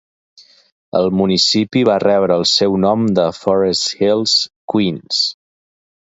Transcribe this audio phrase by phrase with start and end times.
[0.99, 4.35] El municipi va rebre el seu nom de Forest Hills,
[4.75, 5.23] Queens.